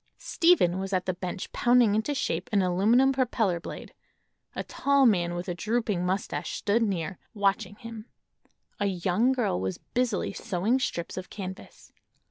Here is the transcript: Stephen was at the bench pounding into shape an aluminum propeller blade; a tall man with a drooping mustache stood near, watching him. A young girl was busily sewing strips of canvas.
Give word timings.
Stephen 0.17 0.79
was 0.79 0.93
at 0.93 1.05
the 1.05 1.13
bench 1.13 1.51
pounding 1.51 1.93
into 1.93 2.15
shape 2.15 2.49
an 2.51 2.63
aluminum 2.63 3.11
propeller 3.13 3.59
blade; 3.59 3.93
a 4.55 4.63
tall 4.63 5.05
man 5.05 5.35
with 5.35 5.47
a 5.47 5.53
drooping 5.53 6.03
mustache 6.03 6.53
stood 6.55 6.81
near, 6.81 7.19
watching 7.35 7.75
him. 7.75 8.07
A 8.79 8.87
young 8.87 9.31
girl 9.31 9.61
was 9.61 9.77
busily 9.77 10.33
sewing 10.33 10.79
strips 10.79 11.17
of 11.17 11.29
canvas. 11.29 11.93